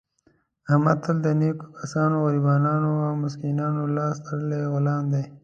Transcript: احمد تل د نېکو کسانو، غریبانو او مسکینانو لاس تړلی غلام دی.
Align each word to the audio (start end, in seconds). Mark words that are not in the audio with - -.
احمد 0.71 0.97
تل 1.03 1.17
د 1.25 1.27
نېکو 1.39 1.65
کسانو، 1.79 2.15
غریبانو 2.25 2.91
او 3.07 3.13
مسکینانو 3.23 3.81
لاس 3.97 4.15
تړلی 4.25 4.61
غلام 4.73 5.03
دی. 5.13 5.23